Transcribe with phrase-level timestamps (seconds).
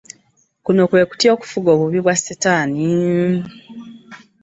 [0.63, 2.85] Kuno kwe kutya okufuga obubi bwa Setaani